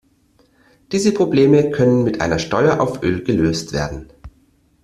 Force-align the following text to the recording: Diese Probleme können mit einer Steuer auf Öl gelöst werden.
Diese 0.91 1.11
Probleme 1.11 1.69
können 1.69 2.03
mit 2.03 2.21
einer 2.21 2.39
Steuer 2.39 2.81
auf 2.81 3.03
Öl 3.03 3.23
gelöst 3.23 3.71
werden. 3.71 4.11